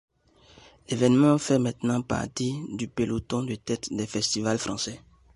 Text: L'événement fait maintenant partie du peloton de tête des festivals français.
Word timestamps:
L'événement 0.89 1.37
fait 1.37 1.59
maintenant 1.59 2.01
partie 2.01 2.55
du 2.75 2.87
peloton 2.87 3.43
de 3.43 3.53
tête 3.53 3.93
des 3.93 4.07
festivals 4.07 4.57
français. 4.57 4.99